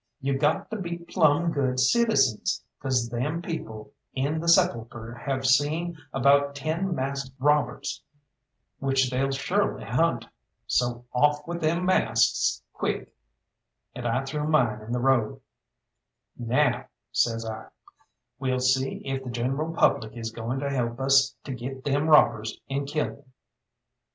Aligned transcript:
You 0.19 0.35
got 0.35 0.71
to 0.71 0.77
be 0.77 0.97
plumb 0.97 1.51
good 1.51 1.79
citizens, 1.79 2.63
'cause 2.79 3.09
them 3.09 3.39
people 3.39 3.91
in 4.15 4.39
the 4.39 4.47
'Sepulchre' 4.47 5.13
have 5.27 5.45
seen 5.45 5.95
about 6.11 6.55
ten 6.55 6.95
masked 6.95 7.35
robbers, 7.37 8.01
which 8.79 9.11
they'll 9.11 9.29
surely 9.29 9.83
hunt. 9.85 10.25
So 10.65 11.05
off 11.13 11.45
with 11.47 11.61
them 11.61 11.85
masks 11.85 12.63
quick," 12.73 13.15
and 13.93 14.07
I 14.07 14.25
threw 14.25 14.47
mine 14.47 14.81
in 14.81 14.91
the 14.91 14.97
road. 14.99 15.39
"Now," 16.35 16.87
says 17.11 17.45
I, 17.47 17.67
"we'll 18.39 18.59
see 18.59 19.03
if 19.05 19.23
the 19.23 19.29
general 19.29 19.71
public 19.71 20.17
is 20.17 20.31
going 20.31 20.61
to 20.61 20.69
help 20.71 20.99
us 20.99 21.35
to 21.43 21.53
get 21.53 21.83
them 21.83 22.07
robbers 22.09 22.59
and 22.71 22.87
kill 22.87 23.07
them." 23.17 23.33